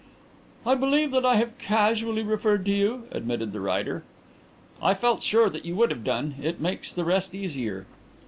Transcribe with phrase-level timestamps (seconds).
[0.65, 4.01] "I believe that I have casually referred to you," admitted the writer.
[4.81, 6.37] "I felt sure you would have done.
[6.41, 7.85] It makes the rest easier.